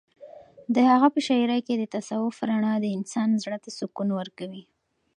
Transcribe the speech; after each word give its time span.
د 0.75 0.75
هغه 0.89 1.07
په 1.15 1.19
شاعرۍ 1.27 1.61
کې 1.67 1.75
د 1.77 1.83
تصوف 1.95 2.35
رڼا 2.49 2.73
د 2.81 2.85
انسان 2.97 3.29
زړه 3.43 3.57
ته 3.63 3.69
سکون 3.79 4.09
ورکوي. 4.19 4.63